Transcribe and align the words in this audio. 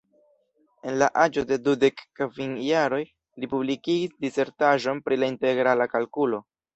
En 0.91 0.95
la 1.01 1.09
aĝo 1.23 1.41
de 1.49 1.57
dudek 1.67 1.99
kvin 2.19 2.55
jaroj 2.67 3.01
li 3.43 3.49
publikigis 3.51 4.15
disertaĵon 4.25 5.03
pri 5.09 5.21
la 5.21 5.29
integrala 5.35 5.89
kalkulo. 5.93 6.41